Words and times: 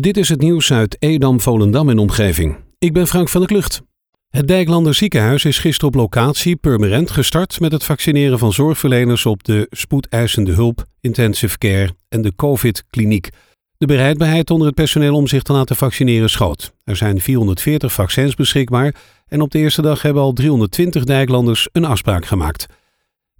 Dit 0.00 0.16
is 0.16 0.28
het 0.28 0.40
nieuws 0.40 0.72
uit 0.72 0.96
Edam, 0.98 1.40
Volendam 1.40 1.88
en 1.88 1.98
omgeving. 1.98 2.56
Ik 2.78 2.92
ben 2.92 3.06
Frank 3.06 3.28
van 3.28 3.40
der 3.40 3.50
Klucht. 3.50 3.82
Het 4.30 4.48
Dijklander 4.48 4.94
ziekenhuis 4.94 5.44
is 5.44 5.58
gisteren 5.58 5.88
op 5.88 5.94
locatie 5.94 6.56
permanent 6.56 7.10
gestart 7.10 7.60
met 7.60 7.72
het 7.72 7.84
vaccineren 7.84 8.38
van 8.38 8.52
zorgverleners 8.52 9.26
op 9.26 9.44
de 9.44 9.66
spoedeisende 9.70 10.52
hulp, 10.52 10.84
intensive 11.00 11.58
care 11.58 11.94
en 12.08 12.22
de 12.22 12.34
COVID-kliniek. 12.36 13.28
De 13.76 13.86
bereidbaarheid 13.86 14.50
onder 14.50 14.66
het 14.66 14.76
personeel 14.76 15.14
om 15.14 15.26
zich 15.26 15.42
te 15.42 15.52
laten 15.52 15.76
vaccineren 15.76 16.30
schoot. 16.30 16.72
Er 16.84 16.96
zijn 16.96 17.20
440 17.20 17.92
vaccins 17.92 18.34
beschikbaar 18.34 18.94
en 19.26 19.40
op 19.40 19.50
de 19.50 19.58
eerste 19.58 19.82
dag 19.82 20.02
hebben 20.02 20.22
al 20.22 20.32
320 20.32 21.04
Dijklanders 21.04 21.68
een 21.72 21.84
afspraak 21.84 22.26
gemaakt. 22.26 22.66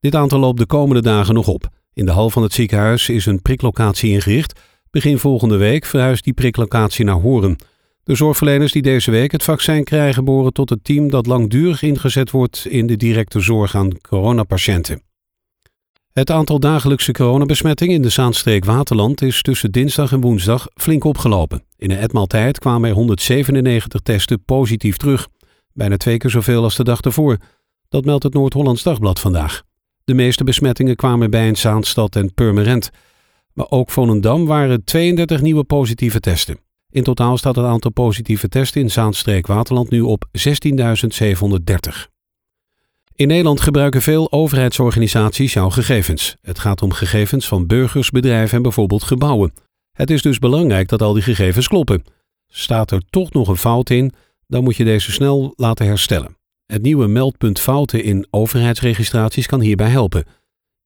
Dit 0.00 0.14
aantal 0.14 0.38
loopt 0.38 0.58
de 0.58 0.66
komende 0.66 1.02
dagen 1.02 1.34
nog 1.34 1.48
op. 1.48 1.68
In 1.92 2.06
de 2.06 2.12
hal 2.12 2.30
van 2.30 2.42
het 2.42 2.52
ziekenhuis 2.52 3.08
is 3.08 3.26
een 3.26 3.42
priklocatie 3.42 4.10
ingericht. 4.10 4.60
Begin 4.90 5.18
volgende 5.18 5.56
week 5.56 5.84
verhuist 5.84 6.24
die 6.24 6.32
priklocatie 6.32 7.04
naar 7.04 7.20
Horen. 7.20 7.56
De 8.04 8.14
zorgverleners 8.14 8.72
die 8.72 8.82
deze 8.82 9.10
week 9.10 9.32
het 9.32 9.42
vaccin 9.42 9.84
krijgen 9.84 10.24
behoren 10.24 10.52
tot 10.52 10.70
het 10.70 10.84
team 10.84 11.10
dat 11.10 11.26
langdurig 11.26 11.82
ingezet 11.82 12.30
wordt 12.30 12.66
in 12.68 12.86
de 12.86 12.96
directe 12.96 13.40
zorg 13.40 13.74
aan 13.74 14.00
coronapatiënten. 14.00 15.02
Het 16.12 16.30
aantal 16.30 16.60
dagelijkse 16.60 17.12
coronabesmettingen 17.12 17.94
in 17.94 18.02
de 18.02 18.08
Zaanstreek 18.08 18.64
Waterland 18.64 19.22
is 19.22 19.42
tussen 19.42 19.72
dinsdag 19.72 20.12
en 20.12 20.20
woensdag 20.20 20.66
flink 20.74 21.04
opgelopen. 21.04 21.64
In 21.76 21.90
een 21.90 21.98
etmaaltijd 21.98 22.58
kwamen 22.58 22.88
er 22.88 22.94
197 22.94 24.00
testen 24.00 24.44
positief 24.44 24.96
terug. 24.96 25.28
Bijna 25.72 25.96
twee 25.96 26.16
keer 26.16 26.30
zoveel 26.30 26.62
als 26.62 26.76
de 26.76 26.84
dag 26.84 27.00
ervoor. 27.00 27.36
Dat 27.88 28.04
meldt 28.04 28.22
het 28.22 28.34
Noord-Hollands 28.34 28.82
Dagblad 28.82 29.20
vandaag. 29.20 29.62
De 30.04 30.14
meeste 30.14 30.44
besmettingen 30.44 30.96
kwamen 30.96 31.30
bij 31.30 31.48
een 31.48 31.56
Zaanstad 31.56 32.16
en 32.16 32.34
Purmerend. 32.34 32.90
Maar 33.60 33.70
ook 33.70 33.90
Volendam 33.90 34.46
waren 34.46 34.84
32 34.84 35.40
nieuwe 35.40 35.64
positieve 35.64 36.20
testen. 36.20 36.58
In 36.90 37.02
totaal 37.02 37.36
staat 37.36 37.56
het 37.56 37.64
aantal 37.64 37.90
positieve 37.90 38.48
testen 38.48 38.80
in 38.80 38.90
Zaanstreek 38.90 39.46
Waterland 39.46 39.90
nu 39.90 40.00
op 40.00 40.24
16.730. 40.38 40.48
In 43.14 43.28
Nederland 43.28 43.60
gebruiken 43.60 44.02
veel 44.02 44.32
overheidsorganisaties 44.32 45.52
jouw 45.52 45.70
gegevens. 45.70 46.36
Het 46.40 46.58
gaat 46.58 46.82
om 46.82 46.92
gegevens 46.92 47.48
van 47.48 47.66
burgers, 47.66 48.10
bedrijven 48.10 48.56
en 48.56 48.62
bijvoorbeeld 48.62 49.02
gebouwen. 49.02 49.52
Het 49.92 50.10
is 50.10 50.22
dus 50.22 50.38
belangrijk 50.38 50.88
dat 50.88 51.02
al 51.02 51.12
die 51.12 51.22
gegevens 51.22 51.68
kloppen. 51.68 52.04
Staat 52.46 52.90
er 52.90 53.02
toch 53.10 53.32
nog 53.32 53.48
een 53.48 53.56
fout 53.56 53.90
in, 53.90 54.12
dan 54.46 54.64
moet 54.64 54.76
je 54.76 54.84
deze 54.84 55.12
snel 55.12 55.52
laten 55.56 55.86
herstellen. 55.86 56.36
Het 56.66 56.82
nieuwe 56.82 57.06
meldpunt 57.06 57.60
fouten 57.60 58.02
in 58.04 58.26
overheidsregistraties 58.30 59.46
kan 59.46 59.60
hierbij 59.60 59.88
helpen. 59.88 60.24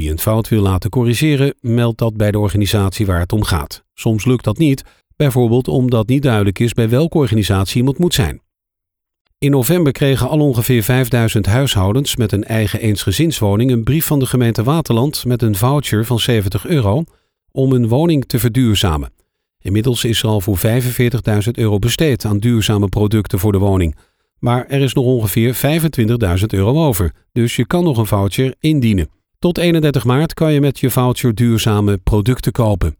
Wie 0.00 0.10
een 0.10 0.18
fout 0.18 0.48
wil 0.48 0.62
laten 0.62 0.90
corrigeren, 0.90 1.54
meldt 1.60 1.98
dat 1.98 2.16
bij 2.16 2.30
de 2.30 2.38
organisatie 2.38 3.06
waar 3.06 3.18
het 3.18 3.32
om 3.32 3.42
gaat. 3.42 3.84
Soms 3.94 4.24
lukt 4.24 4.44
dat 4.44 4.58
niet, 4.58 4.84
bijvoorbeeld 5.16 5.68
omdat 5.68 6.08
niet 6.08 6.22
duidelijk 6.22 6.58
is 6.58 6.72
bij 6.72 6.88
welke 6.88 7.18
organisatie 7.18 7.76
iemand 7.76 7.98
moet 7.98 8.14
zijn. 8.14 8.40
In 9.38 9.50
november 9.50 9.92
kregen 9.92 10.28
al 10.28 10.38
ongeveer 10.38 10.82
5000 10.82 11.46
huishoudens 11.46 12.16
met 12.16 12.32
een 12.32 12.44
eigen 12.44 12.80
eensgezinswoning 12.80 13.70
een 13.70 13.82
brief 13.82 14.06
van 14.06 14.18
de 14.18 14.26
gemeente 14.26 14.62
Waterland 14.62 15.24
met 15.24 15.42
een 15.42 15.54
voucher 15.54 16.04
van 16.04 16.18
70 16.18 16.66
euro 16.66 17.04
om 17.50 17.72
een 17.72 17.88
woning 17.88 18.24
te 18.24 18.38
verduurzamen. 18.38 19.12
Inmiddels 19.58 20.04
is 20.04 20.22
er 20.22 20.28
al 20.28 20.40
voor 20.40 20.58
45.000 20.58 20.62
euro 21.52 21.78
besteed 21.78 22.24
aan 22.24 22.38
duurzame 22.38 22.88
producten 22.88 23.38
voor 23.38 23.52
de 23.52 23.58
woning. 23.58 23.96
Maar 24.38 24.66
er 24.66 24.80
is 24.80 24.94
nog 24.94 25.04
ongeveer 25.04 25.54
25.000 26.38 26.44
euro 26.46 26.86
over, 26.86 27.12
dus 27.32 27.56
je 27.56 27.66
kan 27.66 27.84
nog 27.84 27.98
een 27.98 28.06
voucher 28.06 28.54
indienen. 28.60 29.18
Tot 29.40 29.58
31 29.58 30.04
maart 30.04 30.34
kan 30.34 30.52
je 30.52 30.60
met 30.60 30.78
je 30.78 30.90
voucher 30.90 31.34
duurzame 31.34 31.98
producten 31.98 32.52
kopen. 32.52 32.96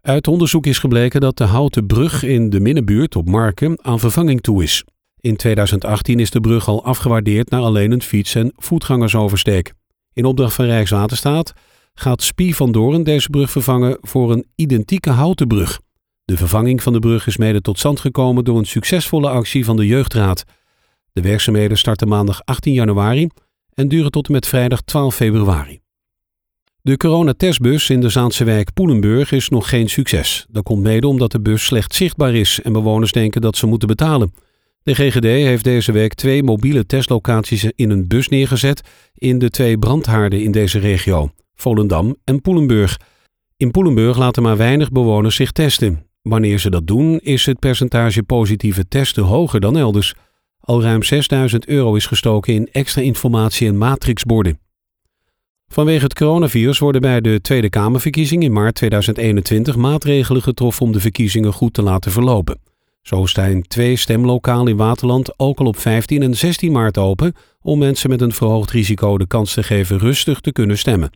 Uit 0.00 0.28
onderzoek 0.28 0.66
is 0.66 0.78
gebleken 0.78 1.20
dat 1.20 1.36
de 1.36 1.44
houten 1.44 1.86
brug 1.86 2.22
in 2.22 2.50
de 2.50 2.60
Minnenbuurt 2.60 3.16
op 3.16 3.28
Marken 3.28 3.84
aan 3.84 3.98
vervanging 3.98 4.40
toe 4.40 4.62
is. 4.62 4.84
In 5.20 5.36
2018 5.36 6.20
is 6.20 6.30
de 6.30 6.40
brug 6.40 6.68
al 6.68 6.84
afgewaardeerd 6.84 7.50
naar 7.50 7.60
alleen 7.60 7.92
een 7.92 8.02
fiets- 8.02 8.34
en 8.34 8.52
voetgangersoversteek. 8.56 9.72
In 10.12 10.24
opdracht 10.24 10.54
van 10.54 10.64
Rijkswaterstaat 10.64 11.52
gaat 11.94 12.22
Spie 12.22 12.56
van 12.56 12.72
Doorn 12.72 13.02
deze 13.02 13.30
brug 13.30 13.50
vervangen 13.50 13.98
voor 14.00 14.32
een 14.32 14.46
identieke 14.54 15.10
houten 15.10 15.46
brug. 15.46 15.80
De 16.24 16.36
vervanging 16.36 16.82
van 16.82 16.92
de 16.92 16.98
brug 16.98 17.26
is 17.26 17.36
mede 17.36 17.60
tot 17.60 17.78
stand 17.78 18.00
gekomen 18.00 18.44
door 18.44 18.58
een 18.58 18.66
succesvolle 18.66 19.28
actie 19.28 19.64
van 19.64 19.76
de 19.76 19.86
Jeugdraad. 19.86 20.44
De 21.12 21.20
werkzaamheden 21.20 21.78
starten 21.78 22.08
maandag 22.08 22.44
18 22.44 22.72
januari 22.72 23.28
en 23.74 23.88
duren 23.88 24.10
tot 24.10 24.26
en 24.26 24.32
met 24.32 24.46
vrijdag 24.46 24.80
12 24.80 25.14
februari. 25.14 25.80
De 26.82 26.96
coronatestbus 26.96 27.90
in 27.90 28.00
de 28.00 28.08
Zaanse 28.08 28.44
wijk 28.44 28.72
Poelenburg 28.72 29.32
is 29.32 29.48
nog 29.48 29.68
geen 29.68 29.88
succes. 29.88 30.46
Dat 30.48 30.62
komt 30.62 30.82
mede 30.82 31.06
omdat 31.06 31.32
de 31.32 31.40
bus 31.40 31.64
slecht 31.64 31.94
zichtbaar 31.94 32.34
is 32.34 32.60
en 32.62 32.72
bewoners 32.72 33.12
denken 33.12 33.40
dat 33.40 33.56
ze 33.56 33.66
moeten 33.66 33.88
betalen. 33.88 34.34
De 34.82 34.94
GGD 34.94 35.24
heeft 35.24 35.64
deze 35.64 35.92
week 35.92 36.14
twee 36.14 36.42
mobiele 36.42 36.86
testlocaties 36.86 37.64
in 37.74 37.90
een 37.90 38.08
bus 38.08 38.28
neergezet 38.28 38.88
in 39.14 39.38
de 39.38 39.50
twee 39.50 39.78
brandhaarden 39.78 40.42
in 40.42 40.52
deze 40.52 40.78
regio, 40.78 41.30
Volendam 41.54 42.16
en 42.24 42.40
Poelenburg. 42.40 42.96
In 43.56 43.70
Poelenburg 43.70 44.18
laten 44.18 44.42
maar 44.42 44.56
weinig 44.56 44.90
bewoners 44.90 45.36
zich 45.36 45.52
testen. 45.52 46.06
Wanneer 46.22 46.58
ze 46.58 46.70
dat 46.70 46.86
doen, 46.86 47.18
is 47.18 47.46
het 47.46 47.58
percentage 47.58 48.22
positieve 48.22 48.88
testen 48.88 49.22
hoger 49.22 49.60
dan 49.60 49.76
elders. 49.76 50.14
Al 50.70 50.82
ruim 50.82 51.02
6000 51.02 51.66
euro 51.66 51.94
is 51.94 52.06
gestoken 52.06 52.54
in 52.54 52.68
extra 52.72 53.02
informatie 53.02 53.68
en 53.68 53.78
matrixborden. 53.78 54.60
Vanwege 55.68 56.04
het 56.04 56.14
coronavirus 56.14 56.78
worden 56.78 57.00
bij 57.00 57.20
de 57.20 57.40
Tweede 57.40 57.68
Kamerverkiezing 57.68 58.42
in 58.42 58.52
maart 58.52 58.74
2021 58.74 59.76
maatregelen 59.76 60.42
getroffen 60.42 60.86
om 60.86 60.92
de 60.92 61.00
verkiezingen 61.00 61.52
goed 61.52 61.74
te 61.74 61.82
laten 61.82 62.12
verlopen. 62.12 62.60
Zo 63.02 63.26
staan 63.26 63.62
twee 63.62 63.96
stemlokalen 63.96 64.68
in 64.68 64.76
Waterland 64.76 65.38
ook 65.38 65.58
al 65.58 65.66
op 65.66 65.76
15 65.76 66.22
en 66.22 66.36
16 66.36 66.72
maart 66.72 66.98
open 66.98 67.34
om 67.62 67.78
mensen 67.78 68.10
met 68.10 68.20
een 68.20 68.32
verhoogd 68.32 68.70
risico 68.70 69.18
de 69.18 69.26
kans 69.26 69.54
te 69.54 69.62
geven 69.62 69.98
rustig 69.98 70.40
te 70.40 70.52
kunnen 70.52 70.78
stemmen. 70.78 71.10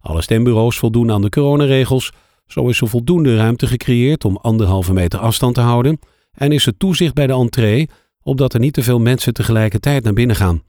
Alle 0.00 0.22
stembureaus 0.22 0.78
voldoen 0.78 1.10
aan 1.10 1.22
de 1.22 1.28
coronaregels. 1.28 2.12
Zo 2.46 2.68
is 2.68 2.80
er 2.80 2.88
voldoende 2.88 3.36
ruimte 3.36 3.66
gecreëerd 3.66 4.24
om 4.24 4.36
anderhalve 4.36 4.92
meter 4.92 5.18
afstand 5.18 5.54
te 5.54 5.60
houden 5.60 5.98
en 6.32 6.52
is 6.52 6.66
er 6.66 6.76
toezicht 6.76 7.14
bij 7.14 7.26
de 7.26 7.32
entree 7.32 7.88
opdat 8.22 8.54
er 8.54 8.60
niet 8.60 8.72
te 8.72 8.82
veel 8.82 8.98
mensen 8.98 9.32
tegelijkertijd 9.32 10.04
naar 10.04 10.12
binnen 10.12 10.36
gaan. 10.36 10.62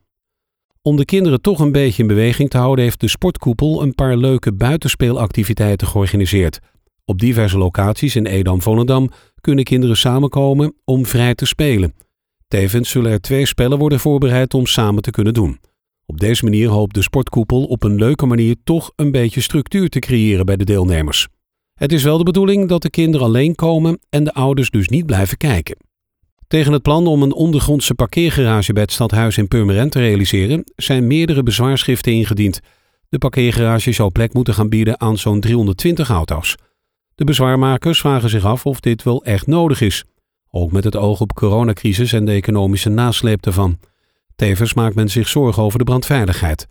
Om 0.82 0.96
de 0.96 1.06
kinderen 1.06 1.42
toch 1.42 1.60
een 1.60 1.72
beetje 1.72 2.02
in 2.02 2.08
beweging 2.08 2.50
te 2.50 2.58
houden 2.58 2.84
heeft 2.84 3.00
de 3.00 3.08
sportkoepel 3.08 3.82
een 3.82 3.96
paar 3.96 4.18
leuke 4.18 4.54
buitenspeelactiviteiten 4.54 5.88
georganiseerd. 5.88 6.60
Op 7.06 7.20
diverse 7.20 7.58
locaties 7.58 8.16
in 8.16 8.26
Edam-Volendam 8.26 9.10
kunnen 9.42 9.64
kinderen 9.64 9.98
samenkomen 9.98 10.74
om 10.86 11.06
vrij 11.06 11.36
te 11.36 11.46
spelen. 11.46 11.94
Tevens 12.48 12.90
zullen 12.90 13.12
er 13.12 13.22
twee 13.22 13.46
spellen 13.46 13.78
worden 13.78 14.00
voorbereid 14.00 14.54
om 14.54 14.66
samen 14.66 15.02
te 15.02 15.12
kunnen 15.12 15.34
doen. 15.34 15.60
Op 16.06 16.20
deze 16.20 16.44
manier 16.44 16.70
hoopt 16.70 16.94
de 16.94 17.02
sportkoepel 17.02 17.66
op 17.66 17.84
een 17.84 17.96
leuke 17.96 18.26
manier 18.26 18.56
toch 18.64 18.92
een 18.96 19.12
beetje 19.12 19.42
structuur 19.42 19.90
te 19.90 20.00
creëren 20.00 20.46
bij 20.46 20.58
de 20.58 20.64
deelnemers. 20.64 21.28
Het 21.74 21.92
is 21.92 22.04
wel 22.04 22.18
de 22.18 22.24
bedoeling 22.24 22.70
dat 22.70 22.82
de 22.82 22.90
kinderen 22.90 23.28
alleen 23.28 23.56
komen 23.56 24.00
en 24.10 24.24
de 24.24 24.34
ouders 24.34 24.70
dus 24.70 24.90
niet 24.90 25.06
blijven 25.06 25.38
kijken. 25.38 25.78
Tegen 26.52 26.74
het 26.74 26.82
plan 26.82 27.08
om 27.08 27.22
een 27.22 27.34
ondergrondse 27.34 27.94
parkeergarage 27.94 28.74
bij 28.74 28.82
het 28.82 28.92
stadhuis 28.92 29.38
in 29.38 29.48
Purmerend 29.48 29.92
te 29.92 30.00
realiseren 30.00 30.64
zijn 30.76 31.08
meerdere 31.08 31.44
bezwaarschriften 31.44 32.12
ingediend. 32.12 32.60
De 33.10 33.18
parkeergarage 33.18 33.92
zou 33.92 34.12
plek 34.12 34.34
moeten 34.34 34.54
gaan 34.54 34.70
bieden 34.70 35.00
aan 35.00 35.18
zo'n 35.18 35.40
320 35.40 36.10
auto's. 36.10 36.56
De 37.16 37.24
bezwaarmakers 37.24 38.00
vragen 38.00 38.30
zich 38.30 38.46
af 38.46 38.66
of 38.66 38.80
dit 38.80 39.04
wel 39.04 39.24
echt 39.24 39.48
nodig 39.48 39.82
is. 39.82 40.04
Ook 40.50 40.72
met 40.72 40.84
het 40.84 40.96
oog 40.96 41.22
op 41.22 41.34
coronacrisis 41.34 42.14
en 42.14 42.26
de 42.26 42.32
economische 42.32 42.90
nasleep 42.90 43.46
ervan. 43.46 43.80
Tevens 44.36 44.74
maakt 44.74 44.96
men 44.96 45.10
zich 45.10 45.28
zorgen 45.28 45.64
over 45.64 45.78
de 45.78 45.86
brandveiligheid. 45.86 46.68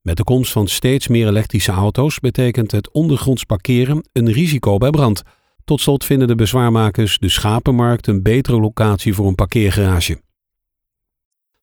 Met 0.00 0.16
de 0.16 0.24
komst 0.24 0.52
van 0.52 0.68
steeds 0.68 1.08
meer 1.08 1.26
elektrische 1.26 1.72
auto's 1.72 2.18
betekent 2.18 2.70
het 2.70 2.90
ondergronds 2.90 3.44
parkeren 3.44 4.08
een 4.12 4.32
risico 4.32 4.78
bij 4.78 4.90
brand. 4.90 5.22
Tot 5.64 5.80
slot 5.80 6.04
vinden 6.04 6.28
de 6.28 6.34
bezwaarmakers 6.34 7.18
de 7.18 7.28
Schapenmarkt 7.28 8.06
een 8.06 8.22
betere 8.22 8.60
locatie 8.60 9.14
voor 9.14 9.26
een 9.26 9.34
parkeergarage. 9.34 10.20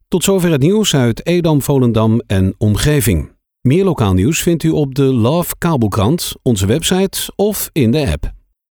Tot 0.07 0.23
zover 0.23 0.51
het 0.51 0.61
nieuws 0.61 0.95
uit 0.95 1.25
Edam, 1.25 1.61
Volendam 1.61 2.21
en 2.27 2.55
omgeving. 2.57 3.31
Meer 3.61 3.83
lokaal 3.83 4.13
nieuws 4.13 4.41
vindt 4.41 4.63
u 4.63 4.69
op 4.69 4.95
de 4.95 5.03
Love 5.03 5.55
Kabelkrant, 5.57 6.33
onze 6.41 6.65
website 6.65 7.31
of 7.35 7.69
in 7.71 7.91
de 7.91 8.11
app. 8.11 8.40